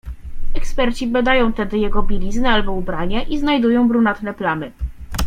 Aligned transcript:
"Eksperci 0.53 1.07
badają 1.07 1.53
tedy 1.53 1.77
jego 1.77 2.03
bieliznę 2.03 2.49
albo 2.49 2.71
ubranie 2.71 3.23
i 3.23 3.39
znajdują 3.39 3.87
brunatne 3.87 4.33
plamy." 4.33 4.71